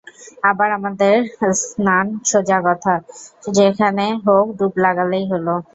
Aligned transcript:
আবার 0.49 0.69
আমাদের 0.77 1.15
স্নান 1.61 2.05
সোজা 2.25 2.57
কথা, 2.67 2.93
যেখানে 3.53 4.05
হোক 4.25 4.45
ডুব 4.57 4.73
লাগালেই 4.85 5.25
হল। 5.31 5.47